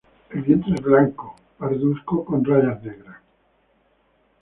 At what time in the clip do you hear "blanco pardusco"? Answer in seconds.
0.81-2.25